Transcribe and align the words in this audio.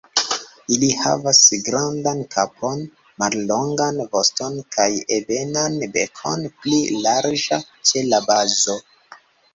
Ili 0.75 0.87
havas 0.99 1.41
grandan 1.67 2.23
kapon, 2.35 2.81
mallongan 3.23 4.01
voston 4.15 4.57
kaj 4.77 4.89
ebenan 5.19 5.77
bekon, 5.99 6.49
pli 6.65 6.81
larĝa 7.07 7.61
ĉe 7.91 8.05
la 8.09 8.23
bazo. 8.33 8.81